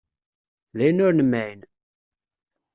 [0.77, 1.61] D ayen ur nemεin.